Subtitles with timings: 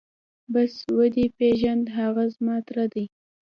[0.53, 3.05] بس ودې پېژاند هغه زما تره دى.